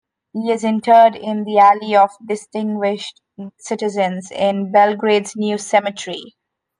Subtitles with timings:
[0.33, 3.21] He is interred in the Alley of Distinguished
[3.59, 6.35] Citizens in Belgrade's New Cemetery.